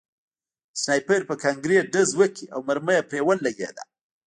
[0.81, 3.83] سنایپر په کانکریټ ډز وکړ او مرمۍ پرې ولګېده